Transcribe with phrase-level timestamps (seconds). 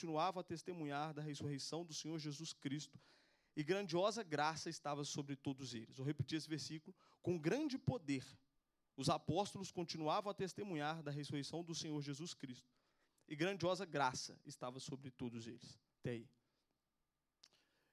[0.00, 2.98] continuava a testemunhar da ressurreição do Senhor Jesus Cristo,
[3.54, 5.98] e grandiosa graça estava sobre todos eles.
[5.98, 6.96] Vou repetir esse versículo.
[7.20, 8.24] Com grande poder,
[8.96, 12.66] os apóstolos continuavam a testemunhar da ressurreição do Senhor Jesus Cristo,
[13.28, 15.78] e grandiosa graça estava sobre todos eles.
[15.98, 16.28] Até aí.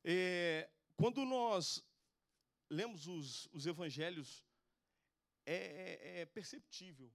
[0.06, 1.84] É, quando nós
[2.70, 4.46] lemos os, os evangelhos,
[5.46, 7.12] é, é, é perceptível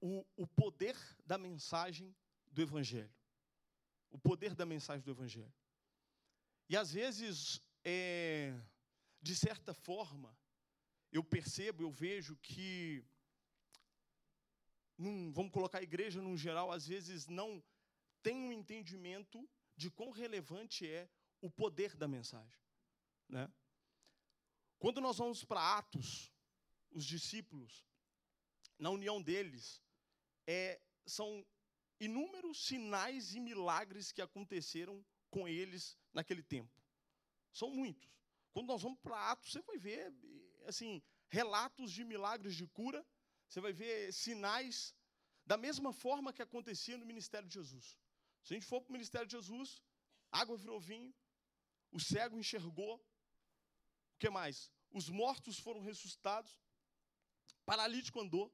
[0.00, 2.12] o, o poder da mensagem
[2.54, 3.12] do Evangelho.
[4.10, 5.52] O poder da mensagem do Evangelho.
[6.68, 8.54] E às vezes, é,
[9.20, 10.36] de certa forma,
[11.12, 13.04] eu percebo, eu vejo que,
[14.96, 17.62] num, vamos colocar a igreja no geral, às vezes não
[18.22, 21.08] tem um entendimento de quão relevante é
[21.40, 22.58] o poder da mensagem.
[23.28, 23.52] Né?
[24.78, 26.32] Quando nós vamos para Atos,
[26.90, 27.84] os discípulos,
[28.78, 29.82] na união deles,
[30.46, 31.44] é, são
[32.04, 36.72] inúmeros sinais e milagres que aconteceram com eles naquele tempo.
[37.52, 38.10] São muitos.
[38.52, 40.12] Quando nós vamos para Atos, você vai ver
[40.66, 43.04] assim, relatos de milagres de cura,
[43.48, 44.94] você vai ver sinais
[45.46, 47.98] da mesma forma que acontecia no ministério de Jesus.
[48.42, 49.82] Se a gente for para o ministério de Jesus,
[50.30, 51.14] água virou vinho,
[51.90, 54.70] o cego enxergou, o que mais?
[54.90, 56.60] Os mortos foram ressuscitados,
[57.64, 58.52] paralítico andou.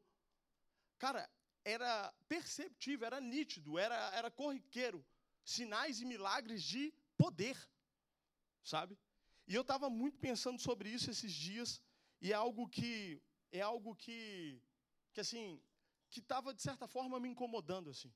[0.98, 1.30] Cara,
[1.64, 5.04] era perceptível, era nítido, era, era corriqueiro.
[5.44, 7.56] Sinais e milagres de poder,
[8.62, 8.98] sabe?
[9.46, 11.82] E eu estava muito pensando sobre isso esses dias,
[12.20, 14.62] e é algo que, é algo que,
[15.12, 15.60] que assim,
[16.08, 18.12] que estava, de certa forma, me incomodando, assim.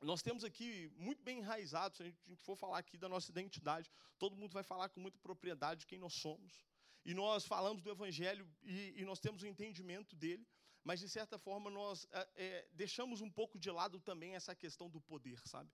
[0.00, 3.90] Nós temos aqui muito bem enraizado, se a gente for falar aqui da nossa identidade,
[4.18, 6.64] todo mundo vai falar com muita propriedade de quem nós somos.
[7.04, 10.46] E nós falamos do Evangelho e, e nós temos o um entendimento dele,
[10.84, 15.00] mas de certa forma nós é, deixamos um pouco de lado também essa questão do
[15.00, 15.70] poder, sabe?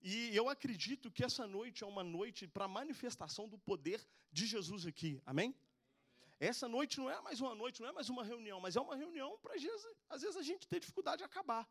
[0.00, 4.84] E eu acredito que essa noite é uma noite para manifestação do poder de Jesus
[4.86, 5.54] aqui, amém?
[6.40, 8.96] Essa noite não é mais uma noite, não é mais uma reunião, mas é uma
[8.96, 9.54] reunião para
[10.08, 11.68] às vezes a gente ter dificuldade de acabar.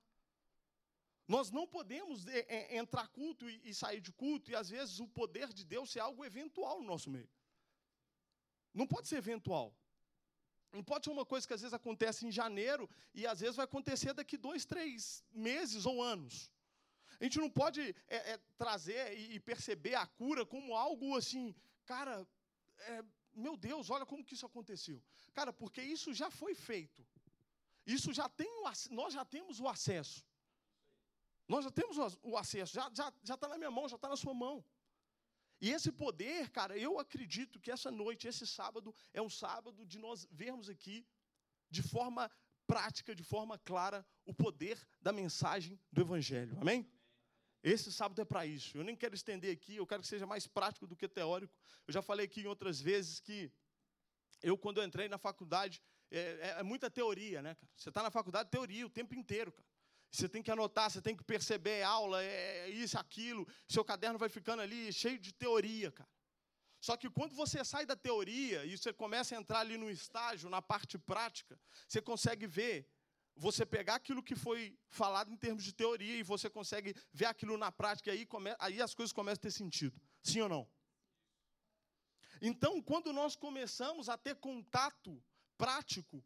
[1.28, 5.08] Nós não podemos é, entrar culto e, e sair de culto, e às vezes o
[5.08, 7.30] poder de Deus é algo eventual no nosso meio.
[8.74, 9.76] Não pode ser eventual.
[10.72, 13.66] Não pode ser uma coisa que às vezes acontece em janeiro e às vezes vai
[13.66, 16.52] acontecer daqui dois, três meses ou anos.
[17.20, 21.56] A gente não pode é, é, trazer e perceber a cura como algo assim,
[21.86, 22.28] cara,
[22.80, 25.02] é, meu Deus, olha como que isso aconteceu.
[25.34, 27.06] Cara, porque isso já foi feito.
[27.86, 30.26] Isso já tem o, nós já temos o acesso.
[31.48, 34.10] Nós já temos o acesso, já está já, já tá na minha mão, já está
[34.10, 34.64] na sua mão.
[35.60, 39.98] E esse poder, cara, eu acredito que essa noite, esse sábado, é um sábado de
[39.98, 41.06] nós vermos aqui,
[41.70, 42.30] de forma
[42.68, 46.58] prática, de forma clara, o poder da mensagem do Evangelho.
[46.60, 46.88] Amém?
[47.64, 48.78] Esse sábado é para isso.
[48.78, 51.54] Eu nem quero estender aqui, eu quero que seja mais prático do que teórico.
[51.88, 53.52] Eu já falei aqui em outras vezes que
[54.42, 55.82] eu, quando eu entrei na faculdade,
[56.12, 57.72] é, é, é muita teoria, né, cara?
[57.76, 59.68] Você está na faculdade, teoria o tempo inteiro, cara.
[60.18, 63.48] Você tem que anotar, você tem que perceber aula, é, é isso, aquilo.
[63.68, 66.10] Seu caderno vai ficando ali cheio de teoria, cara.
[66.82, 70.50] Só que quando você sai da teoria e você começa a entrar ali no estágio,
[70.50, 72.90] na parte prática, você consegue ver,
[73.36, 77.56] você pegar aquilo que foi falado em termos de teoria e você consegue ver aquilo
[77.56, 80.02] na prática, e aí, come, aí as coisas começam a ter sentido.
[80.24, 80.68] Sim ou não?
[82.42, 85.24] Então, quando nós começamos a ter contato
[85.56, 86.26] prático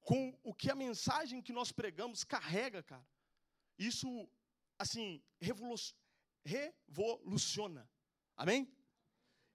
[0.00, 3.06] com o que a mensagem que nós pregamos carrega, cara,
[3.86, 4.28] isso,
[4.78, 5.22] assim,
[6.40, 7.88] revoluciona.
[8.36, 8.70] Amém?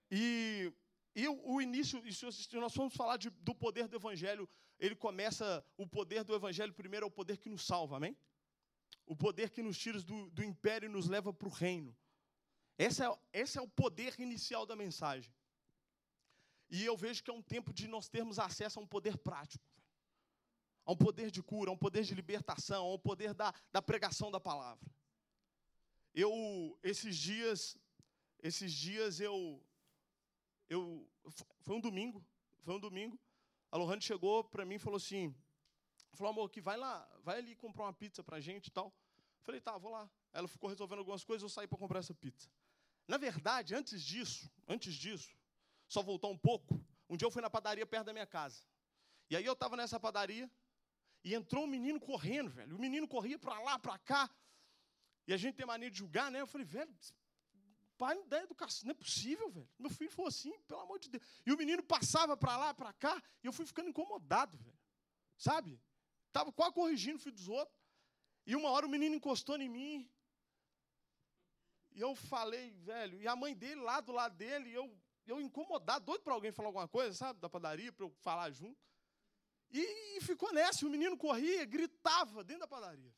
[0.09, 0.73] E,
[1.15, 4.49] e o, início, se nós formos falar de, do poder do Evangelho,
[4.79, 8.15] ele começa, o poder do Evangelho primeiro é o poder que nos salva, amém?
[9.05, 11.95] O poder que nos tira do, do império e nos leva para o reino.
[12.77, 15.33] Esse é, esse é o poder inicial da mensagem.
[16.69, 19.76] E eu vejo que é um tempo de nós termos acesso a um poder prático
[20.87, 23.81] a um poder de cura, a um poder de libertação, a um poder da, da
[23.81, 24.89] pregação da palavra.
[26.15, 27.77] Eu, esses dias,
[28.41, 29.61] esses dias eu,
[30.69, 31.05] eu,
[31.59, 32.25] foi um domingo,
[32.63, 33.19] foi um domingo,
[33.69, 35.35] a Lohane chegou para mim e falou assim,
[36.13, 38.93] falou, amor, que vai lá, vai ali comprar uma pizza para a gente e tal.
[39.43, 40.09] Falei, tá, vou lá.
[40.31, 42.49] Ela ficou resolvendo algumas coisas, eu saí para comprar essa pizza.
[43.05, 45.37] Na verdade, antes disso, antes disso,
[45.85, 48.63] só voltar um pouco, um dia eu fui na padaria perto da minha casa.
[49.29, 50.49] E aí eu estava nessa padaria,
[51.23, 52.75] e entrou um menino correndo, velho.
[52.75, 54.29] O menino corria para lá, para cá.
[55.27, 56.39] E a gente tem mania de julgar, né?
[56.39, 56.93] Eu falei, velho,
[57.97, 59.69] pai não dá educação, não é possível, velho.
[59.77, 61.23] Meu filho foi assim, pelo amor de Deus.
[61.45, 64.77] E o menino passava para lá, para cá, e eu fui ficando incomodado, velho.
[65.37, 65.81] Sabe?
[66.27, 67.77] Estava quase corrigindo o filho dos outros.
[68.45, 70.09] E uma hora o menino encostou em mim.
[71.91, 76.05] E eu falei, velho, e a mãe dele lá do lado dele, eu, eu incomodado,
[76.05, 78.79] doido para alguém falar alguma coisa, sabe, da padaria, para eu falar junto.
[79.71, 83.13] E, e, ficou nessa, o menino corria, gritava dentro da padaria.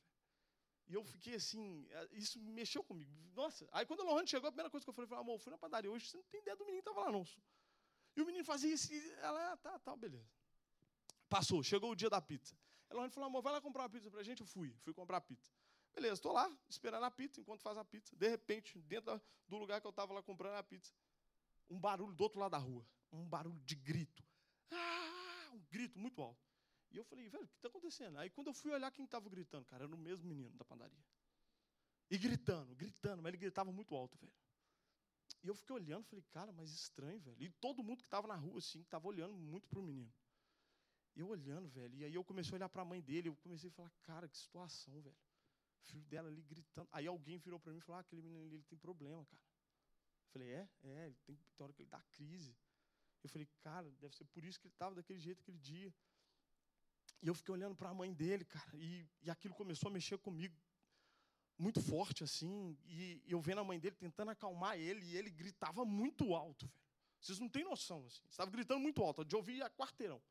[0.88, 3.12] E eu fiquei assim, é, isso mexeu comigo.
[3.36, 5.52] Nossa, aí quando o Lohane chegou, a primeira coisa que eu falei foi, amor, fui
[5.52, 7.26] na padaria hoje, você não tem ideia do menino que estava lá, não.
[8.16, 10.28] E o menino fazia isso, e ela, ah, tá, tá, beleza.
[11.30, 12.58] Passou, chegou o dia da pizza.
[12.90, 14.42] Ela falou, amor, vai lá comprar uma pizza pra gente.
[14.42, 15.52] Eu fui, fui comprar pizza.
[15.94, 18.16] Beleza, estou lá, esperando a pizza, enquanto faz a pizza.
[18.16, 20.92] De repente, dentro do lugar que eu estava lá comprando a pizza,
[21.70, 22.86] um barulho do outro lado da rua.
[23.12, 24.24] Um barulho de grito.
[24.72, 25.19] Ah,
[25.52, 26.42] um grito muito alto.
[26.92, 28.18] E eu falei, velho, o que está acontecendo?
[28.18, 31.04] Aí quando eu fui olhar quem estava gritando, cara, era o mesmo menino da padaria.
[32.10, 34.34] E gritando, gritando, mas ele gritava muito alto, velho.
[35.44, 37.42] E eu fiquei olhando, falei, cara, mas estranho, velho.
[37.42, 40.12] E todo mundo que estava na rua, assim, estava olhando muito para o menino.
[41.16, 41.96] Eu olhando, velho.
[41.96, 44.28] E aí eu comecei a olhar para a mãe dele, eu comecei a falar, cara,
[44.28, 45.18] que situação, velho.
[45.82, 46.90] O filho dela ali gritando.
[46.92, 49.42] Aí alguém virou para mim e falou, ah, aquele menino ali ele tem problema, cara.
[50.24, 50.70] Eu falei, é?
[50.84, 52.56] É, ele tem, tem hora que ele dá crise.
[53.24, 55.94] Eu falei, cara, deve ser por isso que ele estava daquele jeito aquele dia.
[57.22, 60.18] E eu fiquei olhando para a mãe dele, cara, e, e aquilo começou a mexer
[60.18, 60.56] comigo
[61.58, 62.78] muito forte, assim.
[62.86, 66.80] E, eu vendo a mãe dele tentando acalmar ele, e ele gritava muito alto, velho.
[67.20, 68.22] Vocês não têm noção, assim.
[68.30, 70.22] Estava gritando muito alto, de ouvir a quarteirão.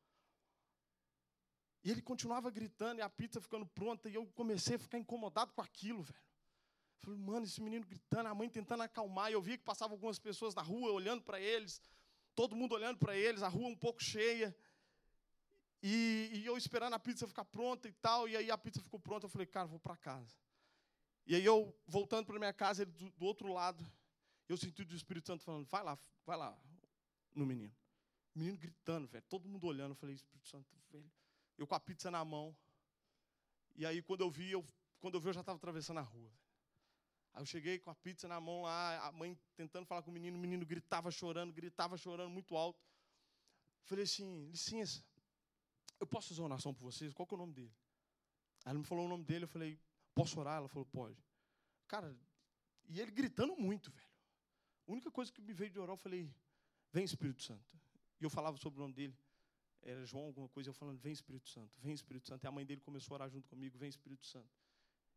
[1.85, 5.53] E ele continuava gritando, e a pizza ficando pronta, e eu comecei a ficar incomodado
[5.53, 6.23] com aquilo, velho.
[7.01, 10.19] Falei, mano, esse menino gritando, a mãe tentando acalmar, e eu via que passavam algumas
[10.19, 11.81] pessoas na rua olhando para eles,
[12.39, 14.57] todo mundo olhando para eles, a rua um pouco cheia.
[15.83, 19.01] E, e, eu esperando a pizza ficar pronta e tal, e aí a pizza ficou
[19.01, 20.37] pronta, eu falei, cara, vou para casa.
[21.27, 23.85] E aí eu, voltando para minha casa, ele do, do, outro lado,
[24.49, 26.57] eu senti o Espírito Santo falando, vai lá, vai lá,
[27.35, 27.75] no menino.
[28.37, 31.11] O menino gritando, velho, todo mundo olhando, eu falei, Espírito Santo, velho.
[31.57, 32.57] Eu com a pizza na mão.
[33.75, 34.65] E aí quando eu vi, eu,
[35.01, 36.31] quando eu vi, eu já estava atravessando a rua.
[37.39, 40.13] Aí eu cheguei com a pizza na mão lá, a mãe tentando falar com o
[40.13, 42.85] menino, o menino gritava chorando, gritava chorando muito alto.
[43.85, 45.05] Falei assim, licença,
[46.01, 47.15] eu posso fazer uma oração por vocês?
[47.15, 47.73] Qual que é o nome dele?
[48.65, 49.79] Aí ela me falou o nome dele, eu falei,
[50.17, 50.57] posso orar?
[50.57, 51.25] Ela falou, pode.
[51.87, 52.13] Cara,
[52.89, 54.11] e ele gritando muito, velho.
[54.89, 56.29] A única coisa que me veio de orar, eu falei,
[56.93, 57.79] vem Espírito Santo.
[58.21, 59.17] E eu falava sobre o nome dele.
[59.81, 62.43] Era João alguma coisa, eu falando, vem Espírito Santo, vem Espírito Santo.
[62.43, 64.51] E a mãe dele começou a orar junto comigo, vem Espírito Santo.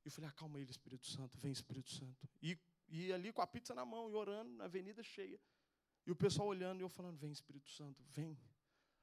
[0.03, 2.27] E eu falei, acalma ele, Espírito Santo, vem Espírito Santo.
[2.41, 2.57] E,
[2.87, 5.39] e ali com a pizza na mão e orando, na avenida cheia.
[6.05, 8.37] E o pessoal olhando e eu falando, vem Espírito Santo, vem,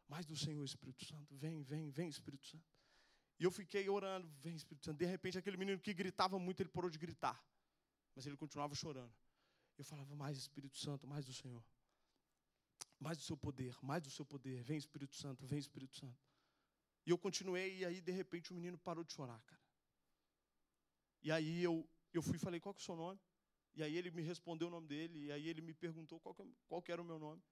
[0.08, 1.36] mais do Senhor, Espírito Santo.
[1.36, 2.64] Vem, vem, vem, Espírito Santo.
[3.38, 4.98] E eu fiquei orando, vem, Espírito Santo.
[4.98, 7.40] De repente, aquele menino que gritava muito, ele parou de gritar.
[8.14, 9.14] Mas ele continuava chorando.
[9.76, 11.62] Eu falava, mais Espírito Santo, mais do Senhor.
[12.98, 14.62] Mais do seu poder, mais do seu poder.
[14.64, 16.18] Vem, Espírito Santo, vem, Espírito Santo.
[17.06, 19.62] E eu continuei, e aí, de repente, o menino parou de chorar, cara.
[21.22, 23.20] E aí eu, eu fui e falei, qual que é o seu nome?
[23.74, 26.42] E aí ele me respondeu o nome dele, e aí ele me perguntou qual que,
[26.66, 27.42] qual que era o meu nome.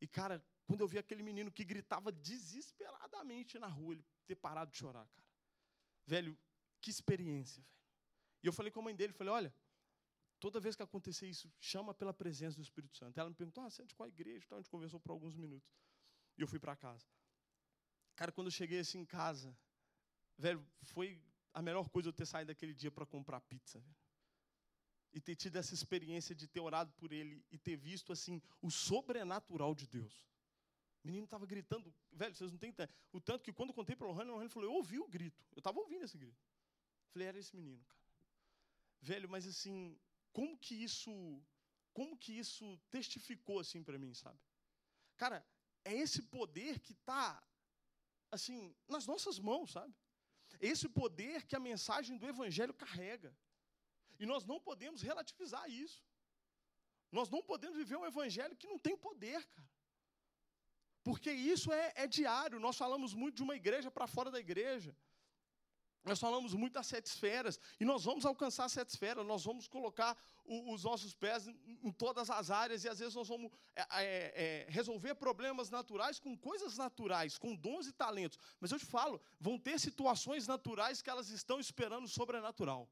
[0.00, 4.70] E, cara, quando eu vi aquele menino que gritava desesperadamente na rua, ele ter parado
[4.70, 5.28] de chorar, cara.
[6.06, 6.36] Velho,
[6.80, 7.74] que experiência, velho.
[8.42, 9.54] E eu falei com a mãe dele, falei, olha,
[10.38, 13.18] toda vez que acontecer isso, chama pela presença do Espírito Santo.
[13.18, 14.44] Ela me perguntou, ah, você é de qual igreja?
[14.44, 15.72] Então, a gente conversou por alguns minutos.
[16.36, 17.06] E eu fui para casa.
[18.16, 19.56] Cara, quando eu cheguei assim em casa,
[20.36, 21.22] velho, foi
[21.54, 23.82] a melhor coisa eu ter saído daquele dia para comprar pizza,
[25.12, 28.68] e ter tido essa experiência de ter orado por ele e ter visto assim o
[28.68, 30.26] sobrenatural de Deus.
[31.04, 32.74] O menino estava gritando, velho, vocês não têm.
[33.12, 35.06] O tanto que quando eu contei para o Lohane, o Lohane falou, eu ouvi o
[35.06, 35.46] grito.
[35.52, 36.42] Eu estava ouvindo esse grito.
[37.12, 38.02] Falei, era esse menino, cara.
[39.00, 39.96] Velho, mas assim,
[40.32, 41.40] como que isso,
[41.92, 44.40] como que isso testificou assim para mim, sabe?
[45.16, 45.46] Cara,
[45.84, 47.40] é esse poder que está
[48.32, 49.94] assim nas nossas mãos, sabe?
[50.60, 53.36] Esse poder que a mensagem do evangelho carrega.
[54.18, 56.04] E nós não podemos relativizar isso.
[57.10, 59.70] Nós não podemos viver um evangelho que não tem poder, cara.
[61.02, 62.58] Porque isso é, é diário.
[62.58, 64.96] Nós falamos muito de uma igreja para fora da igreja.
[66.04, 69.66] Nós falamos muito das sete esferas, e nós vamos alcançar as sete esferas, nós vamos
[69.66, 73.50] colocar o, os nossos pés em, em, todas as áreas, e às vezes nós vamos
[73.74, 78.38] é, é, é, resolver problemas naturais com coisas naturais, com dons e talentos.
[78.60, 82.86] Mas eu te falo, vão ter situações naturais que elas estão esperando o sobrenatural.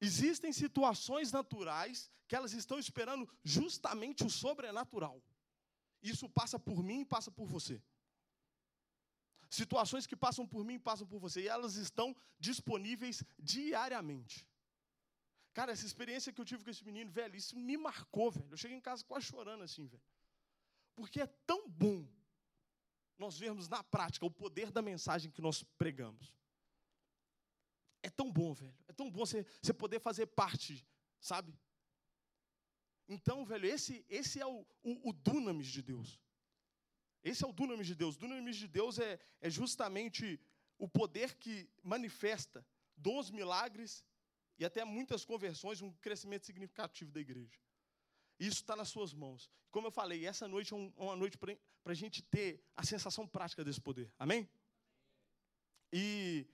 [0.00, 5.22] Existem situações naturais que elas estão esperando justamente o sobrenatural.
[6.02, 7.82] Isso passa por mim e passa por você.
[9.60, 11.42] Situações que passam por mim passam por você.
[11.42, 12.08] E elas estão
[12.38, 14.36] disponíveis diariamente.
[15.52, 18.50] Cara, essa experiência que eu tive com esse menino, velho, isso me marcou, velho.
[18.50, 20.02] Eu cheguei em casa quase chorando assim, velho.
[20.96, 22.04] Porque é tão bom
[23.16, 26.34] nós vermos na prática o poder da mensagem que nós pregamos.
[28.02, 28.76] É tão bom, velho.
[28.88, 30.84] É tão bom você, você poder fazer parte,
[31.20, 31.56] sabe?
[33.08, 36.18] Então, velho, esse, esse é o, o, o dunamis de Deus.
[37.24, 38.16] Esse é o dunamis de Deus.
[38.16, 40.38] O dunamis de Deus é, é justamente
[40.78, 42.64] o poder que manifesta
[42.96, 44.04] dons, milagres
[44.58, 47.58] e até muitas conversões, um crescimento significativo da igreja.
[48.38, 49.50] Isso está nas suas mãos.
[49.70, 53.64] Como eu falei, essa noite é uma noite para a gente ter a sensação prática
[53.64, 54.12] desse poder.
[54.18, 54.48] Amém?
[55.92, 56.46] E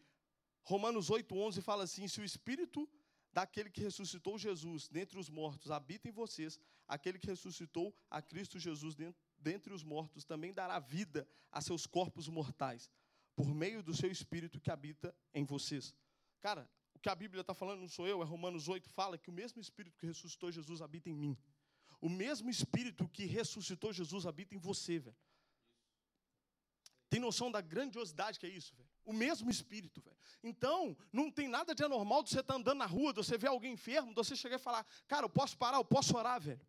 [0.63, 2.89] Romanos 8,11 fala assim: se o Espírito
[3.33, 8.59] daquele que ressuscitou Jesus dentre os mortos habita em vocês, aquele que ressuscitou a Cristo
[8.59, 9.21] Jesus dentre
[9.73, 12.91] os mortos também dará vida a seus corpos mortais,
[13.35, 15.95] por meio do seu Espírito que habita em vocês.
[16.41, 19.31] Cara, o que a Bíblia está falando não sou eu, é Romanos 8, fala que
[19.31, 21.39] o mesmo Espírito que ressuscitou Jesus habita em mim.
[22.01, 25.17] O mesmo Espírito que ressuscitou Jesus habita em você, velho.
[27.09, 28.89] Tem noção da grandiosidade que é isso, velho?
[29.05, 30.17] O mesmo Espírito, velho.
[30.43, 33.37] Então, não tem nada de anormal de você estar tá andando na rua, de você
[33.37, 36.41] ver alguém enfermo, de você chegar e falar, cara, eu posso parar, eu posso orar,
[36.41, 36.61] velho.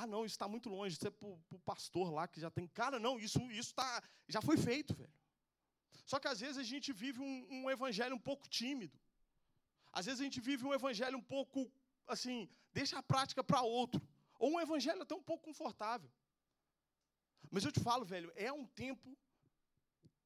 [0.00, 2.68] Ah, não, isso está muito longe, isso é para o pastor lá que já tem.
[2.68, 5.12] Cara, não, isso, isso tá, já foi feito, velho.
[6.10, 8.96] Só que às vezes a gente vive um, um evangelho um pouco tímido.
[9.92, 11.68] Às vezes a gente vive um evangelho um pouco,
[12.06, 14.00] assim, deixa a prática para outro.
[14.38, 16.08] Ou um evangelho até um pouco confortável.
[17.50, 19.18] Mas eu te falo, velho, é um tempo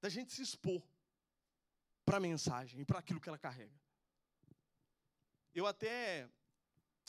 [0.02, 0.82] da gente se expor
[2.04, 3.80] para a mensagem e para aquilo que ela carrega.
[5.54, 6.28] Eu até,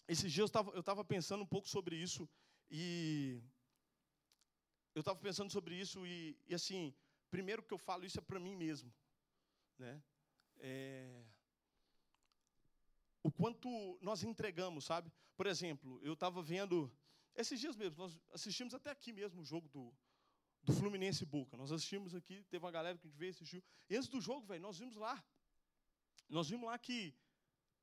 [0.08, 2.30] esses dias eu estava pensando um pouco sobre isso
[2.76, 3.40] e
[4.96, 6.92] eu estava pensando sobre isso e, e, assim,
[7.30, 8.92] primeiro que eu falo isso é para mim mesmo,
[9.78, 10.02] né?
[10.58, 11.24] É,
[13.22, 13.70] o quanto
[14.02, 15.12] nós entregamos, sabe?
[15.36, 16.92] Por exemplo, eu estava vendo
[17.36, 19.94] esses dias mesmo, nós assistimos até aqui mesmo o jogo do,
[20.64, 21.56] do Fluminense Boca.
[21.56, 23.64] Nós assistimos aqui, teve uma galera que a gente veio assistiu.
[23.88, 25.24] E antes do jogo, velho, nós vimos lá.
[26.28, 27.16] Nós vimos lá que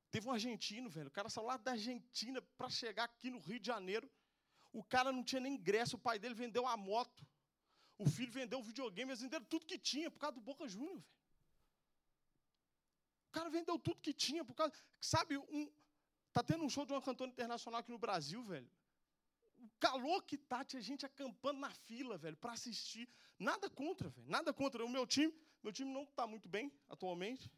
[0.09, 1.07] teve um argentino, velho.
[1.07, 4.09] O cara saiu lá da Argentina para chegar aqui no Rio de Janeiro.
[4.71, 7.25] O cara não tinha nem ingresso, o pai dele vendeu a moto.
[7.97, 11.03] O filho vendeu um videogame, eles venderam tudo que tinha por causa do Boca Júnior.
[13.27, 14.73] O cara vendeu tudo que tinha por causa.
[14.99, 15.71] Sabe, um,
[16.33, 18.69] tá tendo um show de uma cantora internacional aqui no Brasil, velho
[19.61, 23.07] o calor que tá, tinha gente acampando na fila, velho, para assistir.
[23.37, 24.83] Nada contra, velho, nada contra.
[24.83, 27.51] O meu time, meu time não está muito bem atualmente.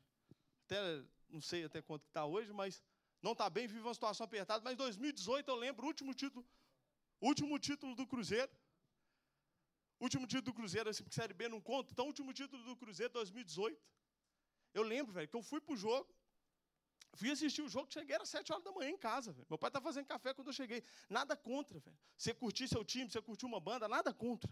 [0.65, 2.83] Até não sei até quanto está hoje, mas
[3.21, 4.63] não está bem, vive uma situação apertada.
[4.63, 6.45] Mas 2018 eu lembro, último título,
[7.29, 8.51] último título do Cruzeiro.
[9.99, 11.91] Último título do Cruzeiro, assim, porque Série B não conta.
[11.91, 13.81] Então, último título do Cruzeiro 2018.
[14.73, 16.09] Eu lembro, velho, que eu fui pro jogo.
[17.15, 19.31] Fui assistir o jogo, cheguei, era sete horas da manhã em casa.
[19.31, 19.45] Véio.
[19.49, 20.83] Meu pai estava fazendo café quando eu cheguei.
[21.07, 21.97] Nada contra, velho.
[22.17, 24.51] Você curtir seu time, você curtir uma banda, nada contra.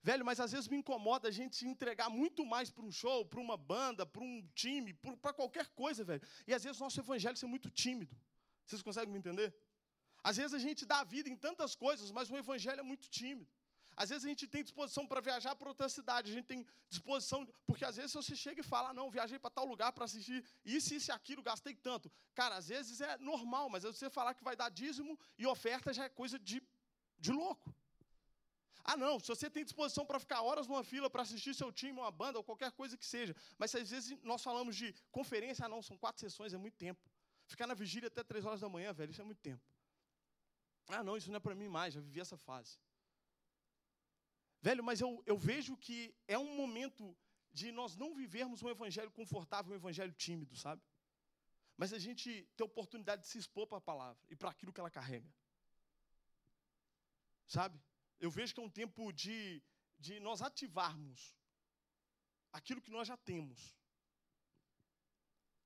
[0.00, 3.26] Velho, mas às vezes me incomoda a gente se entregar muito mais para um show,
[3.26, 6.22] para uma banda, para um time, para qualquer coisa, velho.
[6.46, 8.16] E às vezes o nosso evangelho é muito tímido.
[8.64, 9.52] Vocês conseguem me entender?
[10.22, 13.50] Às vezes a gente dá vida em tantas coisas, mas o evangelho é muito tímido.
[13.96, 17.44] Às vezes a gente tem disposição para viajar para outra cidade, a gente tem disposição,
[17.66, 20.44] porque às vezes você chega e fala, ah, não, viajei para tal lugar para assistir
[20.64, 22.08] isso, isso e aquilo, gastei tanto.
[22.32, 26.04] Cara, às vezes é normal, mas você falar que vai dar dízimo e oferta já
[26.04, 26.62] é coisa de,
[27.18, 27.74] de louco.
[28.84, 31.98] Ah, não, se você tem disposição para ficar horas numa fila para assistir seu time,
[31.98, 35.68] uma banda ou qualquer coisa que seja, mas às vezes nós falamos de conferência, ah,
[35.68, 37.00] não, são quatro sessões, é muito tempo.
[37.48, 39.60] Ficar na vigília até três horas da manhã, velho, isso é muito tempo.
[40.88, 42.78] Ah, não, isso não é para mim mais, já vivi essa fase.
[44.60, 47.16] Velho, mas eu, eu vejo que é um momento
[47.52, 50.82] de nós não vivermos um evangelho confortável, um evangelho tímido, sabe?
[51.76, 54.80] Mas a gente ter oportunidade de se expor para a palavra e para aquilo que
[54.80, 55.30] ela carrega.
[57.46, 57.80] Sabe?
[58.18, 59.62] Eu vejo que é um tempo de,
[59.98, 61.36] de nós ativarmos
[62.52, 63.76] aquilo que nós já temos.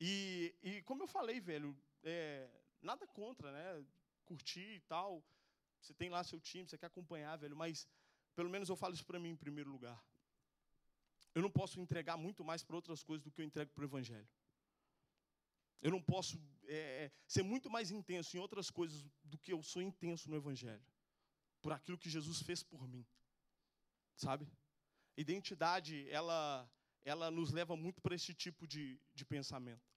[0.01, 2.51] E, e como eu falei, velho, é,
[2.83, 3.87] nada contra, né?
[4.25, 5.25] Curtir e tal.
[5.81, 7.89] Você tem lá seu time, você quer acompanhar, velho, mas
[8.35, 10.03] pelo menos eu falo isso para mim em primeiro lugar.
[11.35, 13.87] Eu não posso entregar muito mais para outras coisas do que eu entrego para o
[13.87, 14.29] Evangelho.
[15.81, 19.63] Eu não posso é, é, ser muito mais intenso em outras coisas do que eu
[19.63, 20.85] sou intenso no Evangelho.
[21.61, 23.05] Por aquilo que Jesus fez por mim.
[24.15, 24.47] Sabe?
[25.17, 26.71] Identidade, ela,
[27.05, 29.91] ela nos leva muito para esse tipo de, de pensamento.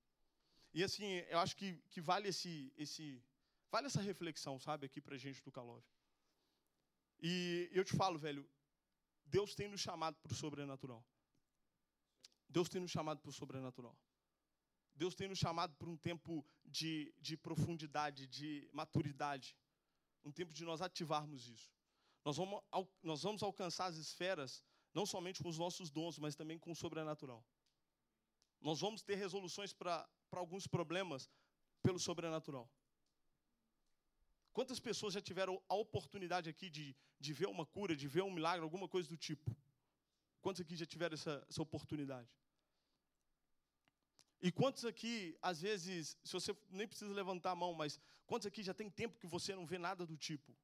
[0.74, 3.24] E assim, eu acho que, que vale, esse, esse,
[3.72, 5.86] vale essa reflexão, sabe, aqui para a gente do Calove.
[7.20, 8.48] E eu te falo, velho,
[9.26, 11.06] Deus tem nos chamado para o sobrenatural.
[12.48, 13.98] Deus tem nos chamado para o sobrenatural.
[14.94, 19.58] Deus tem nos chamado para um tempo de, de profundidade, de maturidade.
[20.24, 21.70] Um tempo de nós ativarmos isso.
[22.24, 22.62] Nós vamos,
[23.04, 26.76] nós vamos alcançar as esferas, não somente com os nossos dons, mas também com o
[26.76, 27.46] sobrenatural.
[28.62, 31.30] Nós vamos ter resoluções para alguns problemas
[31.84, 32.72] pelo sobrenatural.
[34.56, 38.32] Quantas pessoas já tiveram a oportunidade aqui de, de ver uma cura, de ver um
[38.32, 39.54] milagre, alguma coisa do tipo?
[40.42, 42.30] Quantos aqui já tiveram essa, essa oportunidade?
[44.42, 48.64] E quantos aqui, às vezes, se você nem precisa levantar a mão, mas quantos aqui
[48.64, 50.56] já tem tempo que você não vê nada do tipo?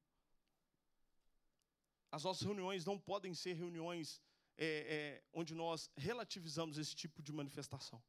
[2.10, 4.22] As nossas reuniões não podem ser reuniões
[4.56, 8.02] é, é, onde nós relativizamos esse tipo de manifestação.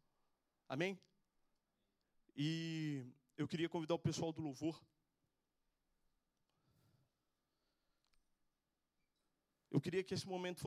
[0.70, 0.98] Amém?
[2.38, 4.82] E eu queria convidar o pessoal do louvor.
[9.74, 10.62] Eu queria que esse momento